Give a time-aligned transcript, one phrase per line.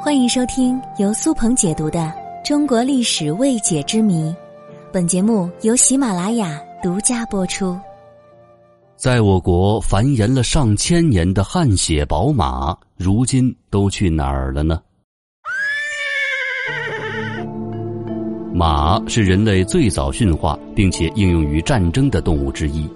[0.00, 1.98] 欢迎收听由苏鹏解读的
[2.46, 4.30] 《中国历史未解之谜》，
[4.92, 7.76] 本节目由喜马拉雅独家播出。
[8.94, 14.80] 在我国繁衍了上千年的汗血宝马，如今都去哪儿了呢？
[18.54, 22.88] 马是人类最早驯化并且应用于战争的动物之一，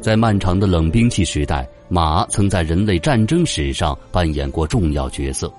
[0.00, 5.52] 在漫长的冷兵器时代，马曾在人类战争史上扮演过重要角色。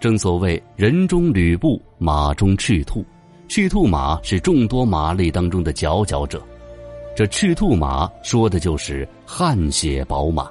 [0.00, 3.04] 正所谓“人中吕布，马中赤兔”，
[3.48, 6.40] 赤兔马是众多马类当中的佼佼者。
[7.16, 10.48] 这赤兔马说的就是汗血宝马。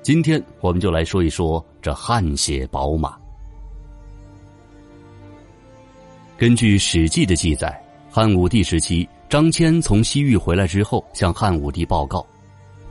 [0.00, 3.16] 今天我们就来说一说这汗血宝马。
[6.36, 12.24] 根据《史记》的记载，汉武帝时期，张骞从西域回来之后，向汉武帝报告，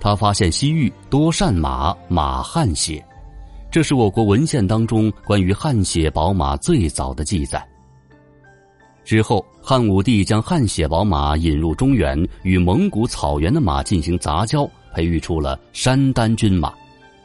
[0.02, 3.02] 他发现西域多善马，马汗血。
[3.70, 7.66] 这是我国文献当中关于汗血宝马最早的记载。
[9.04, 16.74] 之后，汉武帝将汗血宝马引入中原，与蒙古草原的马进行杂交，培育出了山丹军马，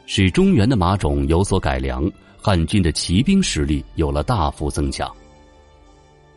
[0.05, 2.09] 使中原的马种有所改良，
[2.41, 5.11] 汉军的骑兵实力有了大幅增强。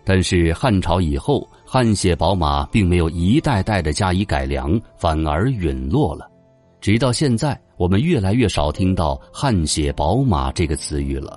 [0.05, 6.29] 但是汉朝以后，汗血宝马并没有一代代的加以改良，反而陨落了。
[6.87, 11.37] 直到现在，我们越来越少听到“汗血宝马”这个词语了，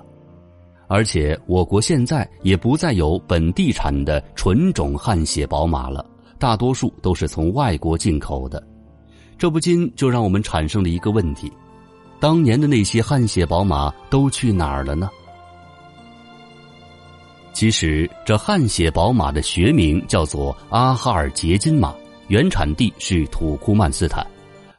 [0.86, 6.06] 而且我国现在也不再有本地产的纯种汗血宝马了，
[6.38, 8.64] 大多数都是从外国进口的。
[9.36, 11.52] 这不禁就让我们产生了一个问题：
[12.20, 15.10] 当年的那些汗血宝马都去哪儿了呢？
[17.52, 21.92] 其实，这汗血宝马的学名叫做阿哈尔捷金马，
[22.28, 24.24] 原产地是土库曼斯坦。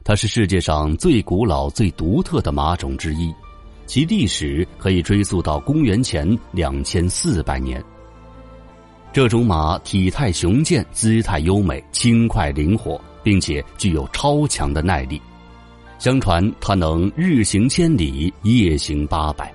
[0.04, 3.32] 它是世界上最古老、最独特的马种之一，
[3.86, 7.82] 其历史可以追溯到公元前两千四百年。
[9.12, 15.20] 这种马体态雄健，姿态优美，轻快灵活，并且具有超强的耐力。
[16.00, 19.52] 相传它能日行千里，夜行八百。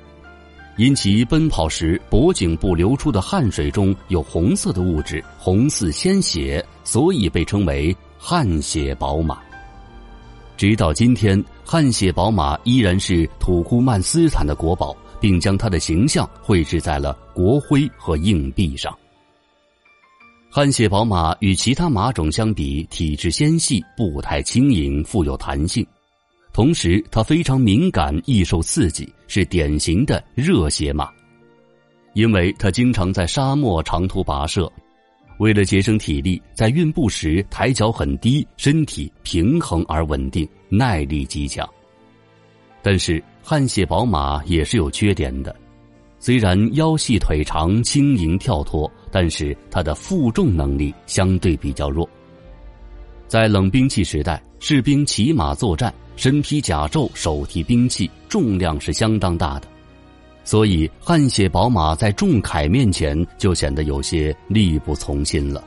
[0.78, 9.40] 因其奔跑时脖颈部流出的汗水中有红色的物质，红似鲜血，所以被称为汗血宝马。
[10.58, 18.98] 直到今天，汗血宝马依然是土库曼斯坦的国宝，并将它的形象绘制在了国徽和硬币上。
[20.50, 25.86] 汗血宝马与其他马种相比，体质纤细，步态轻盈，富有弹性，
[26.52, 31.08] 同时它非常敏感，易受刺激，是典型的热血马。
[32.16, 34.72] 因为它经常在沙漠长途跋涉。
[35.38, 41.68] 为了节省体力，在运步时抬脚很低，身体平衡而稳定，耐力极强。
[42.82, 45.56] 但是汗血宝马也是有缺点的，
[46.20, 52.08] 虽然腰细腿长、轻盈跳脱，但是它的负重能力相对比较弱。
[53.28, 59.68] 在冷兵器时代，士兵骑马作战，身披甲胄，手提兵器，重量是相当大的。
[60.48, 65.62] 所以，汗血宝马在重铠面前就显得有些力不从心了。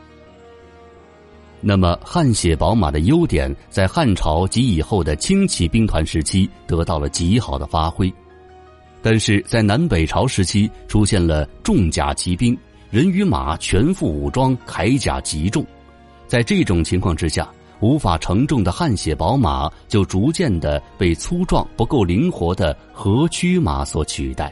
[1.61, 8.11] 那么，汗血宝马的优点在汉朝及以后的轻骑兵团时期得到了极好的发挥，
[9.03, 12.57] 但是在南北朝时期出现了重甲骑兵，
[12.89, 15.63] 人与马全副武装，铠甲极重，
[16.27, 17.47] 在这种情况之下，
[17.81, 24.51] 无法承重的汗血宝马就逐渐的被粗壮不够灵活的河曲马所取代。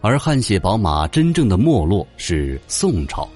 [0.00, 3.28] 而汗血宝马真正的没落是宋朝，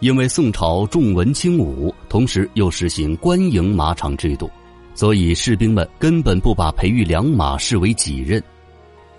[0.00, 4.50] 因为宋朝重文轻武，同时又实行官营马场制度，
[4.94, 8.42] 所以士兵们根本不把培育良马视为己任。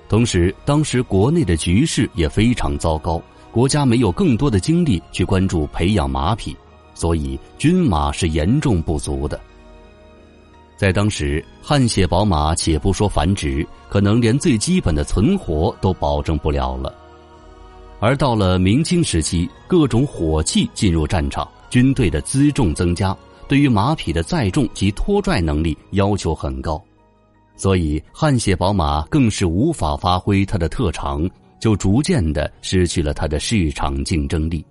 [0.09, 6.55] 同时，当时国内的局势也非常糟糕，国家没有更多的精力去关注培养马匹，
[6.93, 9.39] 所以军马是严重不足的。
[10.75, 16.93] 在当时，汗血宝马且不说繁殖，可能连最基本的存活都保证不了了。
[17.99, 23.15] 而到了明清时期，各种火器进入战场，军队的辎重增加，
[23.47, 26.83] 对于马匹的载重及拖拽能力要求很高，
[27.55, 31.29] 所以汗血宝马更是无法发挥它的特长，
[31.61, 34.65] 就逐渐的失去了它的市场竞争力。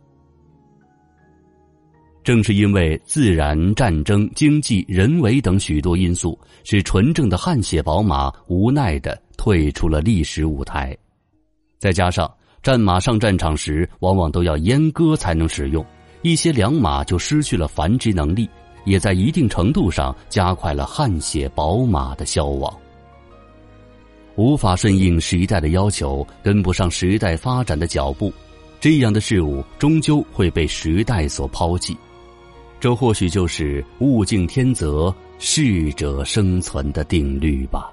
[2.24, 10.96] 正是因为自然、战争、经济、人为等许多因素，使纯正的汗血宝马无奈的退出了历史舞台。
[11.78, 12.32] 再加上
[12.62, 15.84] 战马上战场时往往都要阉割才能使用，
[16.22, 18.48] 一些良马就失去了繁殖能力，
[18.84, 22.72] 也在一定程度上加快了汗血宝马的消亡。
[24.36, 28.32] 无法顺应时代的要求，跟不上时代发展的脚步，
[28.80, 31.96] 这样的事物终究会被时代所抛弃。
[32.82, 37.92] 这或许就是物竞天择、适者生存的定律吧。